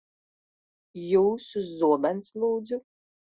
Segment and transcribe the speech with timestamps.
[1.01, 2.81] Jūsu zobenus, lūdzu.